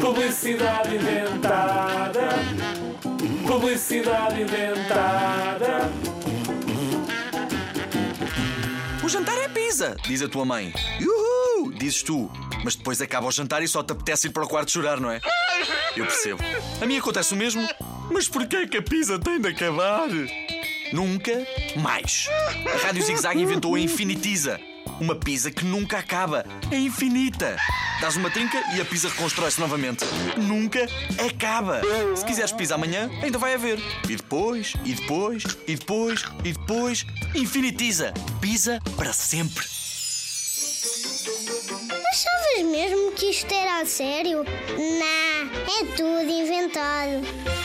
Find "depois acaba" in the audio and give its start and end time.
12.74-13.28